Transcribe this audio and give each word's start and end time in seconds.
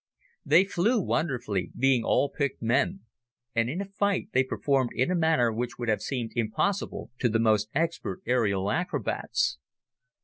They 0.43 0.63
flew 0.63 0.99
wonderfully, 0.99 1.71
being 1.77 2.03
all 2.03 2.27
picked 2.27 2.59
men, 2.59 3.01
and 3.53 3.69
in 3.69 3.81
a 3.81 3.85
fight 3.85 4.29
they 4.33 4.43
performed 4.43 4.89
in 4.95 5.11
a 5.11 5.15
manner 5.15 5.53
which 5.53 5.77
would 5.77 5.89
have 5.89 6.01
seemed 6.01 6.31
impossible 6.35 7.11
to 7.19 7.29
the 7.29 7.37
most 7.37 7.69
expert 7.75 8.23
aerial 8.25 8.71
acrobats. 8.71 9.59